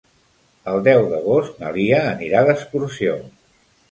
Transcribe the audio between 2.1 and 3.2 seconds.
anirà d'excursió.